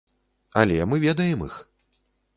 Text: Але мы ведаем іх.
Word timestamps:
Але 0.61 0.79
мы 0.93 1.01
ведаем 1.05 1.47
іх. 1.51 1.63